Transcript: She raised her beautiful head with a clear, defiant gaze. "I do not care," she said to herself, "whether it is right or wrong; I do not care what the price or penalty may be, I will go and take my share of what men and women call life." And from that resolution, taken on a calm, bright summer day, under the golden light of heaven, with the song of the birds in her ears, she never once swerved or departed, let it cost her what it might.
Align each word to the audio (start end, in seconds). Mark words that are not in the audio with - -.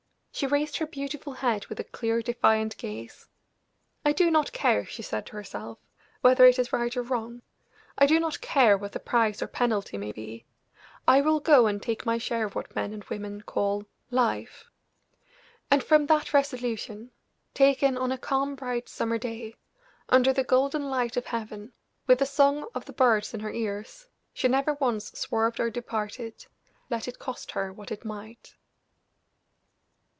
She 0.33 0.47
raised 0.47 0.77
her 0.77 0.87
beautiful 0.87 1.33
head 1.33 1.67
with 1.67 1.79
a 1.79 1.83
clear, 1.83 2.23
defiant 2.23 2.75
gaze. 2.77 3.27
"I 4.03 4.11
do 4.11 4.31
not 4.31 4.51
care," 4.51 4.85
she 4.85 5.03
said 5.03 5.27
to 5.27 5.33
herself, 5.35 5.77
"whether 6.21 6.45
it 6.47 6.57
is 6.57 6.73
right 6.73 6.97
or 6.97 7.03
wrong; 7.03 7.43
I 7.95 8.07
do 8.07 8.19
not 8.19 8.41
care 8.41 8.75
what 8.75 8.93
the 8.93 8.99
price 8.99 9.43
or 9.43 9.47
penalty 9.47 9.99
may 9.99 10.11
be, 10.11 10.47
I 11.07 11.21
will 11.21 11.39
go 11.39 11.67
and 11.67 11.79
take 11.83 12.07
my 12.07 12.17
share 12.17 12.45
of 12.47 12.55
what 12.55 12.75
men 12.75 12.91
and 12.91 13.03
women 13.03 13.41
call 13.41 13.83
life." 14.09 14.65
And 15.69 15.83
from 15.83 16.07
that 16.07 16.33
resolution, 16.33 17.11
taken 17.53 17.95
on 17.95 18.11
a 18.11 18.17
calm, 18.17 18.55
bright 18.55 18.89
summer 18.89 19.19
day, 19.19 19.53
under 20.09 20.33
the 20.33 20.43
golden 20.45 20.89
light 20.89 21.17
of 21.17 21.27
heaven, 21.27 21.71
with 22.07 22.17
the 22.17 22.25
song 22.25 22.65
of 22.73 22.85
the 22.85 22.93
birds 22.93 23.35
in 23.35 23.41
her 23.41 23.51
ears, 23.51 24.07
she 24.33 24.47
never 24.47 24.73
once 24.75 25.11
swerved 25.11 25.59
or 25.59 25.69
departed, 25.69 26.47
let 26.89 27.07
it 27.07 27.19
cost 27.19 27.51
her 27.51 27.71
what 27.71 27.91
it 27.91 28.03
might. 28.03 28.55